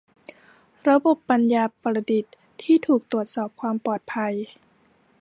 [0.89, 4.33] ระบบปัญญาประดิษฐ์ที่ถูกตรวจสอบความปลอดภัย